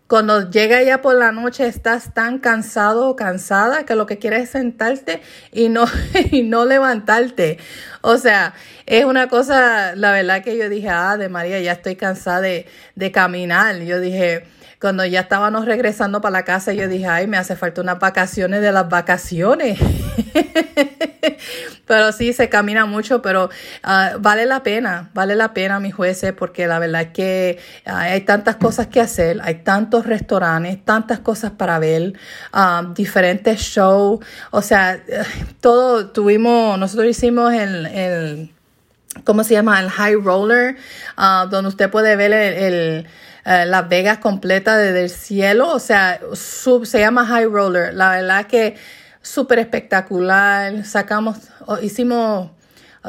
cuando 0.07 0.49
llega 0.49 0.81
ya 0.83 1.01
por 1.01 1.15
la 1.15 1.31
noche 1.31 1.67
estás 1.67 2.13
tan 2.13 2.39
cansado 2.39 3.09
o 3.09 3.15
cansada 3.15 3.85
que 3.85 3.95
lo 3.95 4.05
que 4.05 4.17
quieres 4.17 4.43
es 4.43 4.49
sentarte 4.51 5.21
y 5.51 5.69
no, 5.69 5.85
y 6.31 6.43
no 6.43 6.65
levantarte. 6.65 7.57
O 8.01 8.17
sea, 8.17 8.53
es 8.85 9.03
una 9.03 9.27
cosa, 9.27 9.95
la 9.95 10.11
verdad 10.13 10.43
que 10.43 10.57
yo 10.57 10.69
dije, 10.69 10.89
ah, 10.89 11.17
de 11.17 11.27
María, 11.27 11.59
ya 11.59 11.73
estoy 11.73 11.97
cansada 11.97 12.41
de, 12.41 12.65
de 12.95 13.11
caminar. 13.11 13.79
Yo 13.79 13.99
dije, 13.99 14.45
cuando 14.79 15.05
ya 15.05 15.21
estábamos 15.21 15.65
regresando 15.65 16.21
para 16.21 16.31
la 16.31 16.43
casa, 16.45 16.71
yo 16.71 16.87
dije, 16.87 17.07
ay, 17.07 17.27
me 17.27 17.37
hace 17.37 17.55
falta 17.55 17.81
unas 17.81 17.99
vacaciones 17.99 18.61
de 18.61 18.71
las 18.71 18.87
vacaciones. 18.87 19.77
pero 21.85 22.11
sí, 22.11 22.33
se 22.33 22.49
camina 22.49 22.85
mucho, 22.85 23.21
pero 23.21 23.45
uh, 23.83 24.19
vale 24.19 24.45
la 24.45 24.63
pena, 24.63 25.09
vale 25.13 25.35
la 25.35 25.53
pena, 25.53 25.79
mi 25.79 25.91
jueces, 25.91 26.33
porque 26.33 26.67
la 26.67 26.79
verdad 26.79 27.03
es 27.03 27.07
que 27.09 27.59
uh, 27.85 27.91
hay 27.91 28.21
tantas 28.21 28.55
cosas 28.57 28.87
que 28.87 29.01
hacer, 29.01 29.39
hay 29.43 29.55
tantos 29.63 30.05
restaurantes, 30.05 30.83
tantas 30.83 31.19
cosas 31.19 31.51
para 31.51 31.79
ver, 31.79 32.13
uh, 32.53 32.93
diferentes 32.93 33.59
shows, 33.59 34.19
o 34.51 34.61
sea, 34.61 34.99
todo 35.61 36.09
tuvimos, 36.09 36.77
nosotros 36.79 37.07
hicimos 37.07 37.53
el, 37.53 37.85
el 37.87 38.51
¿cómo 39.23 39.43
se 39.43 39.53
llama? 39.53 39.79
El 39.79 39.89
high 39.89 40.15
roller, 40.15 40.77
donde 41.49 41.69
usted 41.69 41.89
puede 41.89 42.15
ver 42.15 42.33
el 42.33 43.07
eh, 43.47 43.65
Las 43.65 43.87
Vegas 43.87 44.17
completa 44.17 44.75
desde 44.75 45.03
el 45.03 45.09
cielo, 45.09 45.71
o 45.71 45.79
sea, 45.79 46.19
se 46.33 46.99
llama 46.99 47.25
High 47.25 47.45
Roller. 47.45 47.93
La 47.93 48.09
verdad 48.09 48.45
que 48.45 48.75
súper 49.21 49.59
espectacular. 49.59 50.85
Sacamos, 50.85 51.37
hicimos 51.81 52.51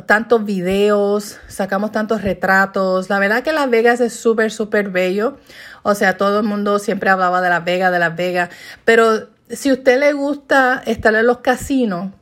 tantos 0.07 0.45
videos, 0.45 1.39
sacamos 1.49 1.93
tantos 1.93 2.23
retratos. 2.23 3.09
La 3.11 3.19
verdad 3.19 3.43
que 3.43 3.53
Las 3.53 3.71
Vegas 3.71 4.01
es 4.01 4.13
súper, 4.13 4.51
súper 4.51 4.91
bello. 4.91 5.39
O 5.83 5.95
sea, 5.95 6.17
todo 6.17 6.41
el 6.41 6.47
mundo 6.47 6.79
siempre 6.79 7.11
hablaba 7.11 7.41
de 7.41 7.49
Las 7.49 7.65
Vegas, 7.65 7.93
de 7.93 7.99
Las 7.99 8.17
Vegas. 8.17 8.51
Pero 8.85 9.29
si 9.51 9.71
a 9.71 9.75
usted 9.75 9.99
le 9.99 10.13
gusta 10.13 10.83
estar 10.87 11.15
en 11.15 11.27
los 11.27 11.39
casinos, 11.39 12.13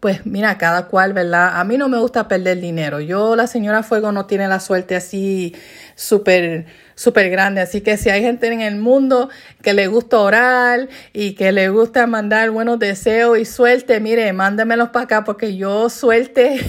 pues 0.00 0.26
mira, 0.26 0.58
cada 0.58 0.86
cual, 0.88 1.12
¿verdad? 1.12 1.60
A 1.60 1.64
mí 1.64 1.78
no 1.78 1.88
me 1.88 1.98
gusta 1.98 2.26
perder 2.26 2.60
dinero. 2.60 2.98
Yo, 2.98 3.36
la 3.36 3.46
señora 3.46 3.84
Fuego, 3.84 4.10
no 4.10 4.26
tiene 4.26 4.48
la 4.48 4.58
suerte 4.58 4.96
así 4.96 5.54
súper, 6.02 6.66
súper 6.94 7.30
grande. 7.30 7.60
Así 7.60 7.80
que 7.80 7.96
si 7.96 8.10
hay 8.10 8.22
gente 8.22 8.48
en 8.48 8.60
el 8.60 8.76
mundo 8.76 9.30
que 9.62 9.72
le 9.72 9.86
gusta 9.86 10.18
orar 10.18 10.88
y 11.12 11.34
que 11.34 11.52
le 11.52 11.68
gusta 11.68 12.06
mandar 12.06 12.50
buenos 12.50 12.78
deseos 12.78 13.38
y 13.38 13.44
suerte, 13.44 14.00
mire, 14.00 14.32
mándemelos 14.32 14.90
para 14.90 15.04
acá 15.04 15.24
porque 15.24 15.56
yo 15.56 15.88
suerte. 15.88 16.60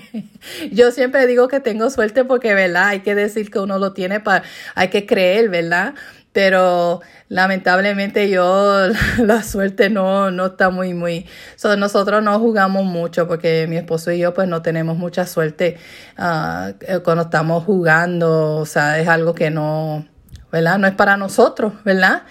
yo 0.72 0.90
siempre 0.92 1.26
digo 1.26 1.48
que 1.48 1.60
tengo 1.60 1.90
suerte 1.90 2.24
porque, 2.24 2.54
¿verdad? 2.54 2.88
Hay 2.88 3.00
que 3.00 3.14
decir 3.14 3.50
que 3.50 3.58
uno 3.58 3.78
lo 3.78 3.92
tiene 3.92 4.20
para, 4.20 4.44
hay 4.74 4.88
que 4.88 5.06
creer, 5.06 5.48
¿verdad? 5.48 5.94
Pero 6.32 7.00
lamentablemente 7.28 8.28
yo 8.30 8.88
la 9.18 9.42
suerte 9.42 9.90
no, 9.90 10.30
no 10.30 10.46
está 10.46 10.70
muy, 10.70 10.94
muy... 10.94 11.26
So, 11.56 11.76
nosotros 11.76 12.22
no 12.22 12.38
jugamos 12.38 12.84
mucho 12.84 13.28
porque 13.28 13.66
mi 13.68 13.76
esposo 13.76 14.10
y 14.12 14.18
yo 14.18 14.34
pues 14.34 14.48
no 14.48 14.62
tenemos 14.62 14.96
mucha 14.96 15.26
suerte 15.26 15.76
uh, 16.18 17.00
cuando 17.02 17.24
estamos 17.24 17.64
jugando, 17.64 18.56
o 18.56 18.66
sea, 18.66 18.98
es 18.98 19.08
algo 19.08 19.34
que 19.34 19.50
no, 19.50 20.06
¿verdad? 20.50 20.78
No 20.78 20.86
es 20.86 20.94
para 20.94 21.16
nosotros, 21.16 21.74
¿verdad? 21.84 22.22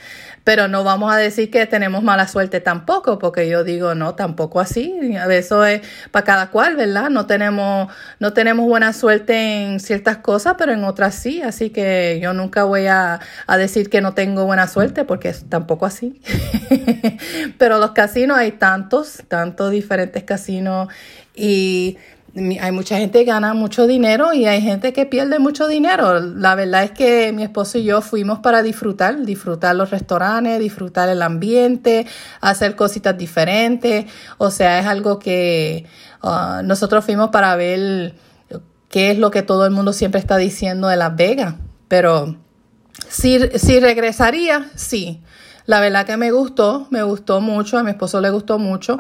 Pero 0.44 0.68
no 0.68 0.84
vamos 0.84 1.14
a 1.14 1.18
decir 1.18 1.52
que 1.52 1.66
tenemos 1.66 2.04
mala 2.04 2.28
suerte 2.28 2.60
tampoco, 2.62 3.20
porque 3.20 3.48
yo 3.48 3.64
digo, 3.64 3.96
no, 3.96 4.16
tampoco 4.16 4.60
así. 4.60 4.94
Eso 5.30 5.66
es 5.66 5.82
para 6.12 6.26
cada 6.26 6.50
cual, 6.50 6.76
¿verdad? 6.76 7.10
No 7.10 7.28
tenemos, 7.28 7.92
no 8.20 8.34
tenemos 8.34 8.66
buena 8.66 8.94
suerte 8.94 9.64
en 9.64 9.80
ciertas 9.80 10.18
cosas, 10.18 10.56
pero 10.58 10.74
en 10.74 10.84
otras 10.84 11.16
sí. 11.16 11.42
Así 11.42 11.70
que 11.70 12.20
yo 12.22 12.34
nunca 12.34 12.64
voy 12.64 12.88
a, 12.88 13.20
a 13.48 13.58
decir 13.58 13.90
que 13.90 14.02
no 14.02 14.14
tengo 14.14 14.46
buena 14.46 14.68
suerte, 14.68 15.06
porque 15.06 15.30
es 15.30 15.48
tampoco 15.48 15.86
así. 15.86 16.22
pero 17.58 17.78
los 17.78 17.92
casinos 17.92 18.38
hay 18.38 18.54
tantos, 18.54 19.24
tantos 19.28 19.72
diferentes 19.72 20.24
casinos 20.24 20.88
y 21.36 21.98
hay 22.34 22.72
mucha 22.72 22.98
gente 22.98 23.20
que 23.20 23.26
gana 23.26 23.54
mucho 23.54 23.88
dinero 23.88 24.34
y 24.34 24.46
hay 24.46 24.62
gente 24.62 24.94
que 24.94 25.06
pierde 25.06 25.38
mucho 25.40 25.68
dinero. 25.68 26.20
La 26.22 26.56
verdad 26.56 26.86
es 26.86 26.92
que 26.92 27.34
mi 27.34 27.44
esposo 27.44 27.78
y 27.78 27.84
yo 27.84 28.02
fuimos 28.02 28.40
para 28.40 28.62
disfrutar, 28.64 29.26
disfrutar 29.26 29.76
los 29.76 29.90
restaurantes, 29.90 30.58
disfrutar 30.60 31.10
el 31.10 31.22
ambiente, 31.22 32.08
hacer 32.40 32.78
cositas 32.78 33.18
diferentes. 33.18 34.06
O 34.38 34.50
sea, 34.50 34.80
es 34.80 34.86
algo 34.86 35.20
que 35.20 35.86
uh, 36.24 36.64
nosotros 36.64 37.04
fuimos 37.04 37.32
para 37.32 37.56
ver 37.58 38.16
qué 38.88 39.12
es 39.12 39.18
lo 39.18 39.30
que 39.30 39.42
todo 39.42 39.66
el 39.66 39.72
mundo 39.72 39.92
siempre 39.92 40.20
está 40.20 40.38
diciendo 40.38 40.88
de 40.88 40.96
Las 40.96 41.16
Vegas. 41.16 41.56
Pero 41.90 42.38
si 43.10 43.40
regresaría, 43.80 44.70
sí. 44.76 45.22
La 45.66 45.80
verdad 45.80 46.06
que 46.06 46.18
me 46.18 46.32
gustó, 46.32 46.88
me 46.90 47.04
gustó 47.04 47.40
mucho, 47.40 47.78
a 47.78 47.84
mi 47.84 47.92
esposo 47.92 48.20
le 48.20 48.30
gustó 48.30 48.58
mucho. 48.58 48.98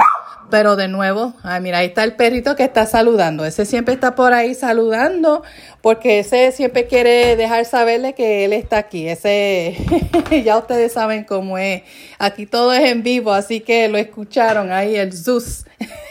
Pero 0.51 0.75
de 0.75 0.89
nuevo, 0.89 1.33
ay, 1.43 1.61
mira, 1.61 1.77
ahí 1.77 1.87
está 1.87 2.03
el 2.03 2.15
perrito 2.15 2.57
que 2.57 2.65
está 2.65 2.85
saludando. 2.85 3.45
Ese 3.45 3.65
siempre 3.65 3.93
está 3.93 4.15
por 4.15 4.33
ahí 4.33 4.53
saludando 4.53 5.43
porque 5.81 6.19
ese 6.19 6.51
siempre 6.51 6.87
quiere 6.87 7.37
dejar 7.37 7.63
saberle 7.63 8.13
que 8.13 8.43
él 8.43 8.51
está 8.51 8.77
aquí. 8.77 9.07
Ese, 9.07 9.77
ya 10.43 10.57
ustedes 10.57 10.91
saben 10.91 11.23
cómo 11.23 11.57
es. 11.57 11.83
Aquí 12.19 12.45
todo 12.45 12.73
es 12.73 12.91
en 12.91 13.01
vivo, 13.01 13.31
así 13.31 13.61
que 13.61 13.87
lo 13.87 13.97
escucharon 13.97 14.73
ahí, 14.73 14.97
el 14.97 15.13
Zeus. 15.13 15.65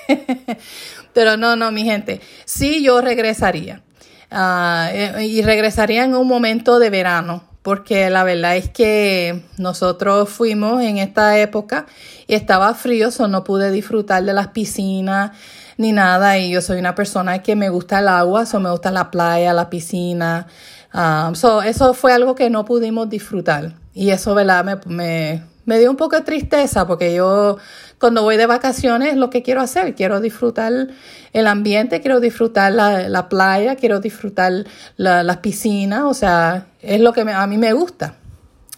Pero 1.12 1.36
no, 1.36 1.54
no, 1.54 1.70
mi 1.70 1.84
gente, 1.84 2.22
sí 2.46 2.82
yo 2.82 3.02
regresaría. 3.02 3.82
Ah, 4.30 4.88
eh, 4.92 5.26
y 5.26 5.42
regresaría 5.42 6.04
en 6.04 6.14
un 6.14 6.26
momento 6.26 6.78
de 6.78 6.88
verano 6.88 7.49
porque 7.70 8.10
la 8.10 8.24
verdad 8.24 8.56
es 8.56 8.68
que 8.68 9.44
nosotros 9.56 10.28
fuimos 10.28 10.82
en 10.82 10.98
esta 10.98 11.38
época 11.38 11.86
y 12.26 12.34
estaba 12.34 12.74
frío, 12.74 13.10
o 13.16 13.28
no 13.28 13.44
pude 13.44 13.70
disfrutar 13.70 14.24
de 14.24 14.32
las 14.32 14.48
piscinas 14.48 15.30
ni 15.76 15.92
nada. 15.92 16.36
Y 16.36 16.50
yo 16.50 16.62
soy 16.62 16.80
una 16.80 16.96
persona 16.96 17.44
que 17.44 17.54
me 17.54 17.68
gusta 17.68 18.00
el 18.00 18.08
agua, 18.08 18.44
so 18.44 18.58
me 18.58 18.72
gusta 18.72 18.90
la 18.90 19.12
playa, 19.12 19.52
la 19.52 19.70
piscina, 19.70 20.48
um, 20.92 21.32
eso 21.64 21.94
fue 21.94 22.12
algo 22.12 22.34
que 22.34 22.50
no 22.50 22.64
pudimos 22.64 23.08
disfrutar. 23.08 23.74
Y 23.94 24.10
eso, 24.10 24.34
¿verdad? 24.34 24.64
Me, 24.64 24.76
me, 24.92 25.44
me 25.70 25.78
dio 25.78 25.88
un 25.88 25.96
poco 25.96 26.16
de 26.16 26.22
tristeza 26.22 26.84
porque 26.84 27.14
yo 27.14 27.56
cuando 27.98 28.24
voy 28.24 28.36
de 28.36 28.46
vacaciones 28.46 29.16
lo 29.16 29.30
que 29.30 29.44
quiero 29.44 29.60
hacer, 29.60 29.94
quiero 29.94 30.20
disfrutar 30.20 30.88
el 31.32 31.46
ambiente, 31.46 32.00
quiero 32.00 32.18
disfrutar 32.18 32.72
la, 32.72 33.28
playa, 33.28 33.76
quiero 33.76 34.00
disfrutar 34.00 34.64
las 34.96 35.36
piscinas, 35.36 36.02
o 36.02 36.12
sea, 36.12 36.66
es 36.82 37.00
lo 37.00 37.12
que 37.12 37.20
a 37.20 37.46
mí 37.46 37.56
me 37.56 37.72
gusta. 37.72 38.16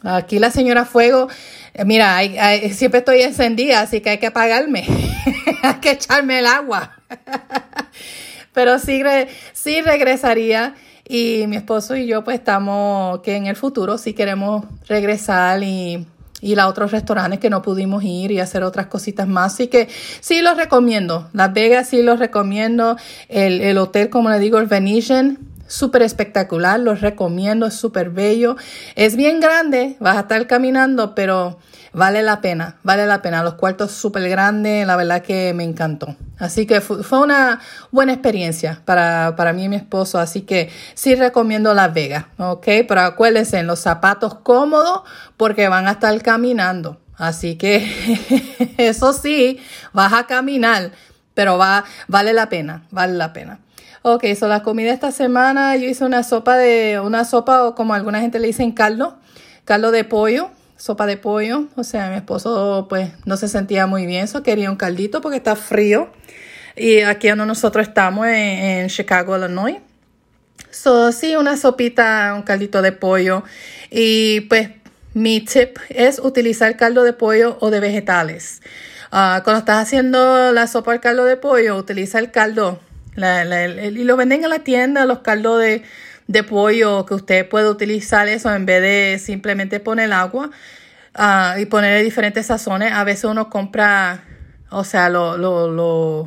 Aquí 0.03 0.39
la 0.39 0.51
señora 0.51 0.85
Fuego, 0.85 1.29
eh, 1.73 1.87
mira, 1.87 2.19
siempre 2.73 2.99
estoy 2.99 3.23
encendida, 3.23 3.81
así 3.81 4.03
que 4.03 4.11
hay 4.11 4.19
que 4.19 4.27
apagarme, 4.27 4.85
hay 5.63 5.75
que 5.77 5.93
echarme 5.93 6.41
el 6.41 6.47
agua. 6.47 6.99
Pero 8.53 8.79
sí, 8.79 9.03
sí 9.55 9.81
regresaría 9.81 10.75
y 11.09 11.47
mi 11.47 11.57
esposo 11.57 11.97
y 11.97 12.07
yo 12.07 12.23
pues 12.23 12.39
estamos 12.39 13.21
que 13.21 13.37
en 13.37 13.47
el 13.47 13.57
futuro 13.57 13.99
sí 13.99 14.13
queremos 14.13 14.65
regresar 14.89 15.63
y 15.63 16.07
ir 16.43 16.61
a 16.61 16.69
otros 16.69 16.91
restaurantes 16.91 17.41
que 17.41 17.49
no 17.49 17.63
pudimos 17.63 18.05
ir 18.05 18.33
y 18.33 18.41
hacer 18.41 18.63
otras 18.65 18.89
cositas 18.89 19.27
más. 19.27 19.55
Así 19.55 19.69
que 19.69 19.89
sí 20.21 20.43
los 20.43 20.59
recomiendo. 20.59 21.29
Las 21.33 21.53
Vegas 21.55 21.89
sí 21.89 22.03
los 22.03 22.19
recomiendo. 22.19 22.97
El, 23.29 23.63
el 23.63 23.79
hotel, 23.79 24.11
como 24.11 24.29
le 24.29 24.39
digo, 24.39 24.59
el 24.59 24.67
Venetian, 24.67 25.39
súper 25.73 26.03
espectacular. 26.03 26.79
Los 26.79 27.01
recomiendo, 27.01 27.67
es 27.67 27.75
súper 27.75 28.11
bello. 28.11 28.57
Es 28.95 29.17
bien 29.17 29.41
grande, 29.41 29.97
vas 30.01 30.17
a 30.17 30.21
estar 30.21 30.47
caminando, 30.47 31.15
pero 31.15 31.59
vale 31.93 32.23
la 32.23 32.41
pena, 32.41 32.77
vale 32.83 33.07
la 33.07 33.23
pena. 33.23 33.43
Los 33.43 33.55
cuartos 33.55 33.91
súper 33.93 34.29
grandes, 34.29 34.87
la 34.87 34.97
verdad 34.97 35.23
que 35.23 35.53
me 35.55 35.65
encantó. 35.65 36.17
Así 36.39 36.67
que 36.67 36.81
fue 36.81 37.21
una 37.21 37.61
buena 37.91 38.13
experiencia 38.13 38.83
para, 38.85 39.35
para 39.37 39.53
mí 39.53 39.65
y 39.65 39.69
mi 39.69 39.77
esposo. 39.77 40.19
Así 40.19 40.43
que 40.43 40.71
sí 40.95 41.15
recomiendo 41.15 41.73
Las 41.75 41.95
Vegas, 41.95 42.27
¿ok? 42.37 42.67
Pero 42.87 43.01
acuérdense, 43.01 43.59
en 43.59 43.67
los 43.67 43.81
zapatos 43.81 44.35
cómodos 44.35 45.03
porque 45.37 45.69
van 45.69 45.89
a 45.89 45.93
estar 45.93 46.21
caminando. 46.23 47.01
Así 47.17 47.57
que 47.57 48.75
eso 48.79 49.13
sí, 49.13 49.61
vas 49.93 50.13
a 50.13 50.27
caminar, 50.27 50.93
pero 51.35 51.57
va, 51.57 51.85
vale 52.09 52.33
la 52.33 52.49
pena, 52.49 52.85
vale 52.91 53.15
la 53.15 53.33
pena. 53.33 53.61
Ok, 54.03 54.25
so 54.39 54.49
la 54.49 54.63
comida 54.63 54.93
esta 54.93 55.13
semana 55.13 55.77
yo 55.77 55.89
hice 55.89 56.05
una 56.05 56.23
sopa 56.23 56.57
de, 56.57 57.01
una 57.01 57.25
sopa 57.25 57.65
o 57.65 57.75
como 57.75 57.95
alguna 57.95 58.21
gente 58.21 58.39
le 58.39 58.49
dice 58.49 58.63
en 58.63 58.73
caldo, 58.73 59.17
caldo 59.65 59.91
de 59.93 60.05
pollo 60.05 60.51
sopa 60.83 61.07
de 61.07 61.17
pollo. 61.17 61.69
O 61.77 61.85
sea, 61.85 62.11
mi 62.11 62.17
esposo 62.17 62.87
pues 62.89 63.11
no 63.25 63.37
se 63.37 63.47
sentía 63.47 63.87
muy 63.87 64.05
bien, 64.05 64.25
eso 64.25 64.43
quería 64.43 64.71
un 64.71 64.77
caldito 64.77 65.21
porque 65.21 65.37
está 65.37 65.55
frío. 65.55 66.11
Y 66.75 67.01
aquí 67.01 67.29
donde 67.29 67.47
nosotros 67.47 67.87
estamos 67.87 68.27
en, 68.27 68.89
Chicago, 68.89 69.37
Illinois. 69.37 69.77
So, 70.71 71.13
sí, 71.13 71.37
una 71.37 71.57
sopita, 71.57 72.33
un 72.35 72.43
caldito 72.43 72.83
de 72.83 72.93
pollo. 72.93 73.45
Y 73.91 74.41
pues 74.43 74.71
mi 75.15 75.41
tip 75.43 75.79
es 75.91 76.19
utilizar 76.19 76.77
caldo 76.77 77.05
de 77.05 77.13
pollo 77.13 77.59
o 77.61 77.71
de 77.71 77.79
vegetales. 77.79 78.63
Ah, 79.13 79.43
cuando 79.45 79.61
estás 79.61 79.83
haciendo 79.83 80.53
la 80.53 80.67
sopa 80.67 80.93
al 80.93 81.01
caldo 81.01 81.25
de 81.25 81.37
pollo, 81.37 81.77
utiliza 81.77 82.19
el 82.19 82.33
caldo. 82.33 82.81
Y 83.17 84.05
lo 84.05 84.17
venden 84.17 84.45
en 84.45 84.51
la 84.51 84.61
tienda, 84.61 85.05
los 85.05 85.21
caldos 85.21 85.61
de 85.61 85.83
de 86.27 86.43
pollo 86.45 87.05
que 87.07 87.15
usted 87.15 87.49
puede 87.49 87.69
utilizar 87.69 88.29
eso 88.29 88.55
en 88.55 88.67
vez 88.67 88.81
de 88.83 89.19
simplemente 89.19 89.81
poner 89.81 90.13
agua 90.13 90.51
uh, 91.19 91.59
y 91.59 91.67
poner 91.67 92.03
diferentes 92.03 92.47
sazones. 92.47 92.93
A 92.93 93.05
veces 93.05 93.25
uno 93.25 93.51
compra, 93.51 94.25
o 94.71 94.85
sea, 94.85 95.09
lo, 95.09 95.37
lo, 95.37 95.69
lo, 95.69 96.21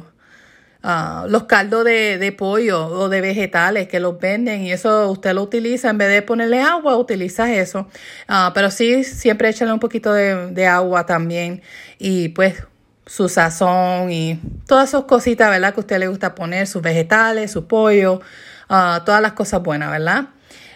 uh, 0.83 1.27
los 1.27 1.43
caldos 1.43 1.85
de, 1.85 2.17
de, 2.17 2.31
pollo 2.31 2.87
o 2.87 3.09
de 3.09 3.21
vegetales 3.21 3.87
que 3.87 3.99
los 3.99 4.19
venden 4.19 4.63
y 4.63 4.71
eso 4.71 5.09
usted 5.09 5.33
lo 5.33 5.43
utiliza 5.43 5.89
en 5.89 5.97
vez 5.97 6.09
de 6.09 6.21
ponerle 6.21 6.61
agua, 6.61 6.97
utiliza 6.97 7.51
eso. 7.53 7.87
Uh, 8.29 8.53
pero 8.53 8.69
sí, 8.71 9.03
siempre 9.03 9.49
échale 9.49 9.73
un 9.73 9.79
poquito 9.79 10.13
de, 10.13 10.51
de 10.51 10.67
agua 10.67 11.05
también 11.05 11.61
y 11.97 12.29
pues 12.29 12.63
su 13.05 13.29
sazón 13.29 14.11
y 14.11 14.39
todas 14.67 14.89
esas 14.89 15.03
cositas, 15.03 15.49
¿verdad? 15.49 15.73
Que 15.73 15.79
a 15.79 15.81
usted 15.81 15.99
le 15.99 16.07
gusta 16.07 16.35
poner, 16.35 16.67
sus 16.67 16.81
vegetales, 16.81 17.51
su 17.51 17.67
pollo. 17.67 18.21
Ah, 18.69 19.03
todas 19.05 19.21
las 19.21 19.33
cosas 19.33 19.61
buenas, 19.61 19.91
¿verdad? 19.91 20.29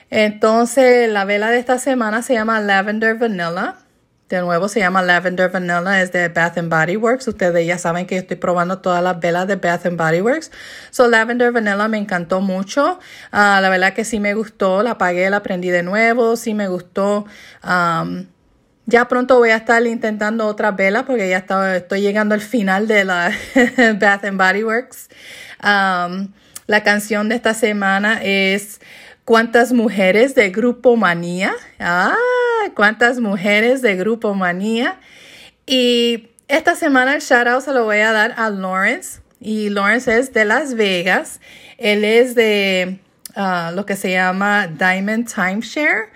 Entonces, 0.09 1.09
la 1.09 1.25
vela 1.25 1.49
de 1.49 1.59
esta 1.59 1.77
semana 1.79 2.21
se 2.21 2.33
llama 2.33 2.59
Lavender 2.59 3.15
Vanilla. 3.15 3.75
De 4.27 4.41
nuevo, 4.41 4.67
se 4.67 4.79
llama 4.79 5.01
Lavender 5.01 5.49
Vanilla, 5.49 6.01
es 6.01 6.11
de 6.11 6.29
Bath 6.29 6.59
and 6.59 6.71
Body 6.71 6.97
Works. 6.97 7.27
Ustedes 7.27 7.65
ya 7.65 7.79
saben 7.79 8.05
que 8.05 8.17
estoy 8.17 8.37
probando 8.37 8.77
todas 8.77 9.03
las 9.03 9.19
velas 9.19 9.47
de 9.47 9.55
Bath 9.55 9.87
and 9.87 9.97
Body 9.97 10.21
Works. 10.21 10.51
So, 10.91 11.07
Lavender 11.07 11.51
Vanilla 11.51 11.87
me 11.87 11.97
encantó 11.97 12.41
mucho. 12.41 12.99
Ah, 13.31 13.59
la 13.61 13.69
verdad 13.69 13.93
que 13.93 14.05
sí 14.05 14.19
me 14.19 14.35
gustó. 14.35 14.83
La 14.83 14.99
pagué, 14.99 15.29
la 15.31 15.37
aprendí 15.37 15.69
de 15.69 15.81
nuevo. 15.81 16.35
Sí 16.35 16.53
me 16.53 16.67
gustó. 16.67 17.25
Ya 18.89 19.07
pronto 19.07 19.37
voy 19.37 19.51
a 19.51 19.57
estar 19.57 19.85
intentando 19.85 20.45
otras 20.47 20.75
velas 20.75 21.03
porque 21.03 21.29
ya 21.29 21.45
estoy 21.75 22.01
llegando 22.01 22.35
al 22.35 22.41
final 22.41 22.87
de 22.87 23.05
la 23.05 23.31
Bath 23.99 24.25
and 24.25 24.37
Body 24.37 24.63
Works. 24.63 25.09
La 25.61 26.83
canción 26.83 27.29
de 27.29 27.35
esta 27.35 27.53
semana 27.53 28.19
es 28.21 28.79
¿Cuántas 29.29 29.73
mujeres 29.73 30.33
de 30.33 30.49
Grupo 30.49 30.95
Manía? 30.95 31.53
Ah, 31.79 32.15
¿cuántas 32.75 33.19
mujeres 33.19 33.83
de 33.83 33.95
Grupo 33.95 34.33
Manía? 34.33 34.99
Y 35.67 36.29
esta 36.47 36.73
semana 36.73 37.13
el 37.13 37.21
shout 37.21 37.45
out 37.45 37.61
se 37.61 37.71
lo 37.71 37.83
voy 37.83 37.99
a 37.99 38.11
dar 38.11 38.33
a 38.37 38.49
Lawrence. 38.49 39.21
Y 39.39 39.69
Lawrence 39.69 40.17
es 40.17 40.33
de 40.33 40.45
Las 40.45 40.73
Vegas. 40.73 41.41
Él 41.77 42.05
es 42.05 42.33
de 42.33 43.01
ah, 43.35 43.71
lo 43.75 43.85
que 43.85 43.95
se 43.95 44.09
llama 44.09 44.65
Diamond 44.65 45.31
Timeshare. 45.31 46.09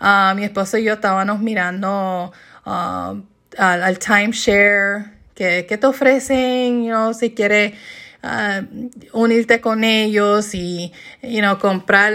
Uh, 0.00 0.34
mi 0.34 0.44
esposo 0.44 0.78
y 0.78 0.84
yo 0.84 0.94
estábamos 0.94 1.40
mirando 1.40 2.32
ah, 2.64 3.14
al, 3.58 3.98
timeshare 3.98 5.12
que, 5.34 5.62
te 5.62 5.86
ofrecen, 5.86 6.84
you 6.84 7.12
si 7.14 7.34
quieres 7.34 7.74
Uh, 8.22 8.90
unirte 9.14 9.62
con 9.62 9.82
ellos 9.82 10.54
y 10.54 10.92
you 11.22 11.40
know, 11.40 11.58
comprar 11.58 12.12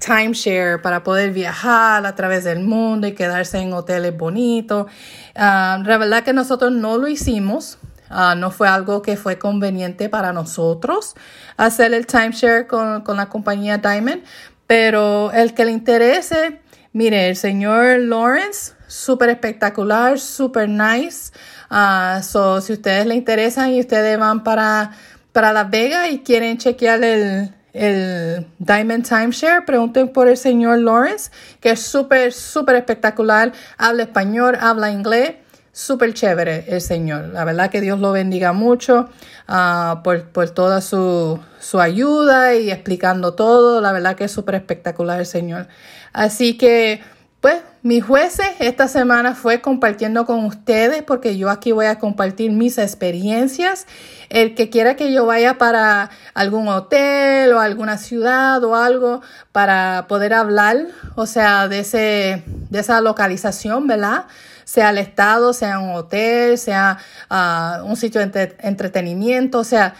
timeshare 0.00 0.82
para 0.82 1.04
poder 1.04 1.30
viajar 1.30 2.04
a 2.04 2.16
través 2.16 2.42
del 2.42 2.58
mundo 2.58 3.06
y 3.06 3.12
quedarse 3.12 3.58
en 3.58 3.72
hoteles 3.72 4.18
bonitos. 4.18 4.90
La 5.36 5.78
verdad 5.84 6.24
que 6.24 6.32
nosotros 6.32 6.72
no 6.72 6.98
lo 6.98 7.06
hicimos. 7.06 7.78
No 8.10 8.50
fue 8.50 8.66
algo 8.66 9.00
que 9.00 9.16
fue 9.16 9.38
conveniente 9.38 10.08
para 10.08 10.32
nosotros 10.32 11.14
hacer 11.56 11.94
el 11.94 12.06
timeshare 12.08 12.66
con, 12.66 13.02
con 13.02 13.16
la 13.16 13.26
compañía 13.28 13.78
Diamond, 13.78 14.24
pero 14.66 15.30
el 15.32 15.54
que 15.54 15.64
le 15.64 15.72
interese, 15.72 16.60
mire, 16.94 17.28
el 17.28 17.36
señor 17.36 17.98
Lawrence 17.98 18.72
súper 18.86 19.28
espectacular, 19.30 20.18
súper 20.18 20.68
nice. 20.68 21.32
Uh, 21.70 22.22
so, 22.22 22.60
si 22.60 22.72
ustedes 22.72 23.04
les 23.06 23.18
interesan 23.18 23.70
y 23.70 23.80
ustedes 23.80 24.18
van 24.18 24.44
para, 24.44 24.92
para 25.32 25.52
Las 25.52 25.68
Vegas 25.68 26.10
y 26.10 26.20
quieren 26.20 26.56
chequear 26.56 27.02
el, 27.02 27.52
el 27.72 28.46
Diamond 28.58 29.06
Timeshare, 29.06 29.64
pregunten 29.66 30.08
por 30.08 30.28
el 30.28 30.36
señor 30.36 30.78
Lawrence, 30.78 31.30
que 31.60 31.70
es 31.70 31.82
súper, 31.82 32.32
súper 32.32 32.76
espectacular. 32.76 33.52
Habla 33.76 34.04
español, 34.04 34.56
habla 34.60 34.90
inglés. 34.90 35.34
Súper 35.76 36.14
chévere 36.14 36.66
el 36.68 36.80
Señor. 36.80 37.30
La 37.32 37.44
verdad 37.44 37.68
que 37.68 37.80
Dios 37.80 37.98
lo 37.98 38.12
bendiga 38.12 38.52
mucho 38.52 39.08
uh, 39.48 40.04
por, 40.04 40.28
por, 40.28 40.50
toda 40.50 40.80
su, 40.80 41.40
su 41.58 41.80
ayuda 41.80 42.54
y 42.54 42.70
explicando 42.70 43.34
todo. 43.34 43.80
La 43.80 43.90
verdad 43.90 44.14
que 44.14 44.22
es 44.22 44.30
súper 44.30 44.54
espectacular 44.54 45.18
el 45.18 45.26
Señor. 45.26 45.66
Así 46.14 46.56
que 46.56 47.02
pues 47.44 47.56
mis 47.82 48.02
jueces 48.02 48.46
esta 48.60 48.88
semana 48.88 49.34
fue 49.34 49.60
compartiendo 49.60 50.24
con 50.24 50.46
ustedes 50.46 51.02
porque 51.02 51.36
yo 51.36 51.50
aquí 51.50 51.72
voy 51.72 51.84
a 51.84 51.98
compartir 51.98 52.50
mis 52.52 52.78
experiencias. 52.78 53.86
El 54.30 54.54
que 54.54 54.70
quiera 54.70 54.96
que 54.96 55.12
yo 55.12 55.26
vaya 55.26 55.58
para 55.58 56.08
algún 56.32 56.68
hotel 56.68 57.52
o 57.52 57.60
alguna 57.60 57.98
ciudad 57.98 58.64
o 58.64 58.74
algo 58.74 59.20
para 59.52 60.06
poder 60.08 60.32
hablar, 60.32 60.86
o 61.16 61.26
sea, 61.26 61.68
de, 61.68 61.80
ese, 61.80 62.42
de 62.46 62.78
esa 62.78 63.02
localización, 63.02 63.86
¿verdad? 63.86 64.24
Sea 64.64 64.88
el 64.88 64.96
estado, 64.96 65.52
sea 65.52 65.80
un 65.80 65.90
hotel, 65.90 66.56
sea 66.56 66.96
uh, 67.30 67.84
un 67.84 67.96
sitio 67.96 68.26
de 68.26 68.56
entretenimiento, 68.60 69.58
o 69.58 69.64
sea, 69.64 69.94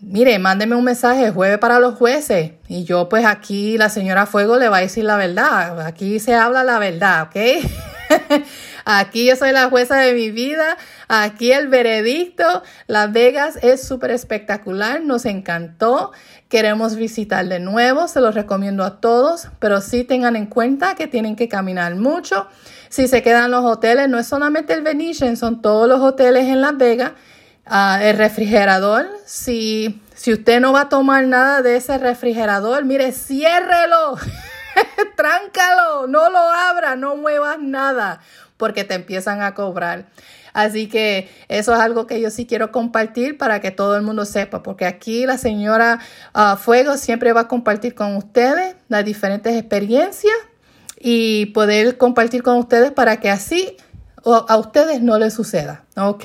mire, 0.00 0.38
mándeme 0.38 0.76
un 0.76 0.84
mensaje, 0.84 1.30
jueves 1.30 1.58
para 1.58 1.78
los 1.78 1.94
jueces. 1.94 2.52
Y 2.68 2.84
yo 2.84 3.08
pues 3.08 3.24
aquí 3.24 3.78
la 3.78 3.88
señora 3.88 4.26
Fuego 4.26 4.56
le 4.56 4.68
va 4.68 4.78
a 4.78 4.80
decir 4.80 5.04
la 5.04 5.16
verdad. 5.16 5.80
Aquí 5.80 6.18
se 6.20 6.34
habla 6.34 6.64
la 6.64 6.78
verdad, 6.78 7.22
¿ok? 7.22 7.64
aquí 8.84 9.26
yo 9.26 9.36
soy 9.36 9.52
la 9.52 9.68
jueza 9.68 9.96
de 9.96 10.14
mi 10.14 10.30
vida. 10.30 10.76
Aquí 11.08 11.52
el 11.52 11.68
veredicto. 11.68 12.62
Las 12.86 13.12
Vegas 13.12 13.58
es 13.62 13.86
súper 13.86 14.10
espectacular. 14.10 15.00
Nos 15.02 15.24
encantó. 15.24 16.12
Queremos 16.48 16.96
visitar 16.96 17.46
de 17.46 17.60
nuevo. 17.60 18.08
Se 18.08 18.20
los 18.20 18.34
recomiendo 18.34 18.84
a 18.84 19.00
todos. 19.00 19.48
Pero 19.58 19.80
sí 19.80 20.04
tengan 20.04 20.36
en 20.36 20.46
cuenta 20.46 20.94
que 20.94 21.06
tienen 21.06 21.36
que 21.36 21.48
caminar 21.48 21.94
mucho. 21.96 22.46
Si 22.88 23.06
se 23.06 23.22
quedan 23.22 23.50
los 23.50 23.64
hoteles, 23.64 24.08
no 24.08 24.18
es 24.18 24.26
solamente 24.26 24.72
el 24.72 24.80
Venetian, 24.80 25.36
son 25.36 25.60
todos 25.60 25.86
los 25.86 26.00
hoteles 26.00 26.46
en 26.46 26.62
Las 26.62 26.78
Vegas 26.78 27.12
Ah, 27.70 28.00
el 28.02 28.16
refrigerador, 28.16 29.06
si, 29.26 30.00
si 30.14 30.32
usted 30.32 30.58
no 30.58 30.72
va 30.72 30.82
a 30.82 30.88
tomar 30.88 31.24
nada 31.24 31.60
de 31.60 31.76
ese 31.76 31.98
refrigerador, 31.98 32.86
mire, 32.86 33.12
ciérrelo, 33.12 34.16
tráncalo, 35.16 36.06
no 36.06 36.30
lo 36.30 36.38
abra, 36.38 36.96
no 36.96 37.16
muevas 37.16 37.58
nada, 37.60 38.20
porque 38.56 38.84
te 38.84 38.94
empiezan 38.94 39.42
a 39.42 39.54
cobrar. 39.54 40.06
Así 40.54 40.88
que 40.88 41.28
eso 41.48 41.74
es 41.74 41.80
algo 41.80 42.06
que 42.06 42.22
yo 42.22 42.30
sí 42.30 42.46
quiero 42.46 42.72
compartir 42.72 43.36
para 43.36 43.60
que 43.60 43.70
todo 43.70 43.96
el 43.96 44.02
mundo 44.02 44.24
sepa, 44.24 44.62
porque 44.62 44.86
aquí 44.86 45.26
la 45.26 45.36
señora 45.36 45.98
ah, 46.32 46.56
Fuego 46.56 46.96
siempre 46.96 47.34
va 47.34 47.42
a 47.42 47.48
compartir 47.48 47.94
con 47.94 48.16
ustedes 48.16 48.76
las 48.88 49.04
diferentes 49.04 49.54
experiencias 49.54 50.34
y 50.98 51.46
poder 51.46 51.98
compartir 51.98 52.42
con 52.42 52.56
ustedes 52.56 52.92
para 52.92 53.18
que 53.20 53.30
así 53.30 53.76
a 54.24 54.56
ustedes 54.56 55.00
no 55.00 55.18
les 55.18 55.34
suceda, 55.34 55.84
¿ok? 55.96 56.24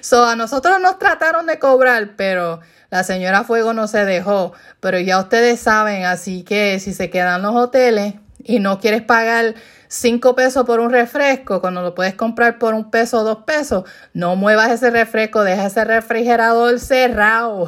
So, 0.00 0.24
a 0.24 0.36
nosotros 0.36 0.80
nos 0.80 0.98
trataron 0.98 1.46
de 1.46 1.58
cobrar, 1.58 2.16
pero 2.16 2.60
la 2.90 3.04
señora 3.04 3.44
Fuego 3.44 3.72
no 3.72 3.86
se 3.86 4.04
dejó. 4.04 4.52
Pero 4.80 4.98
ya 4.98 5.18
ustedes 5.18 5.60
saben, 5.60 6.04
así 6.04 6.42
que 6.42 6.78
si 6.80 6.92
se 6.92 7.10
quedan 7.10 7.42
los 7.42 7.54
hoteles 7.54 8.14
y 8.42 8.58
no 8.58 8.80
quieres 8.80 9.02
pagar 9.02 9.54
cinco 9.88 10.34
pesos 10.34 10.64
por 10.66 10.80
un 10.80 10.90
refresco, 10.90 11.60
cuando 11.60 11.82
lo 11.82 11.94
puedes 11.94 12.14
comprar 12.14 12.58
por 12.58 12.74
un 12.74 12.90
peso 12.90 13.18
o 13.18 13.24
dos 13.24 13.44
pesos, 13.44 13.84
no 14.12 14.36
muevas 14.36 14.70
ese 14.70 14.90
refresco, 14.90 15.44
deja 15.44 15.66
ese 15.66 15.84
refrigerador 15.84 16.80
cerrado. 16.80 17.66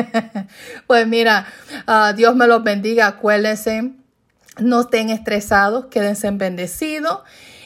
pues 0.86 1.06
mira, 1.06 1.46
uh, 1.86 2.14
Dios 2.14 2.34
me 2.34 2.46
los 2.46 2.62
bendiga, 2.62 3.06
acuérdense, 3.06 3.92
no 4.58 4.82
estén 4.82 5.10
estresados, 5.10 5.86
quédense 5.86 6.30
bendecidos 6.30 7.20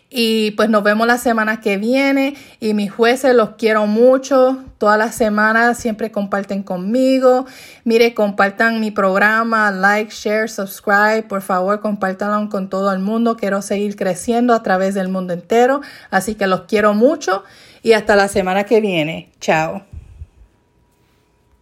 y 0.09 0.53
pues 0.53 0.69
nos 0.71 0.83
vemos 0.83 1.07
la 1.07 1.19
semana 1.19 1.61
que 1.61 1.77
viene. 1.77 2.35
Y 2.61 2.75
mis 2.75 2.93
jueces 2.93 3.35
los 3.35 3.51
quiero 3.51 3.87
mucho. 3.87 4.65
Todas 4.79 4.99
las 4.99 5.15
semanas 5.15 5.79
siempre 5.79 6.11
comparten 6.11 6.63
conmigo. 6.63 7.47
Mire, 7.85 8.15
compartan 8.15 8.81
mi 8.81 8.91
programa, 8.91 9.71
like, 9.71 10.13
share, 10.13 10.49
subscribe. 10.49 11.25
Por 11.25 11.43
favor, 11.43 11.81
compártanlo 11.81 12.49
con 12.49 12.69
todo 12.69 12.93
el 12.93 13.01
mundo. 13.01 13.37
Quiero 13.37 13.63
seguir 13.63 13.97
creciendo 13.97 14.55
a 14.55 14.63
través 14.63 14.95
del 14.95 15.09
mundo 15.09 15.33
entero. 15.33 15.81
Así 16.11 16.35
que 16.35 16.47
los 16.47 16.63
quiero 16.63 16.95
mucho 16.95 17.43
y 17.83 17.93
hasta 17.93 18.17
la 18.17 18.29
semana 18.29 18.65
que 18.65 18.81
viene. 18.81 19.31
Chao. 19.41 19.96